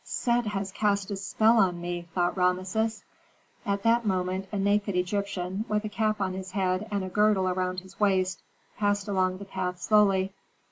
[0.03, 3.03] "Set has cast a spell on me," thought Rameses.
[3.67, 7.47] At that moment a naked Egyptian, with a cap on his head and a girdle
[7.47, 8.41] around his waist,
[8.79, 10.33] passed along the path slowly.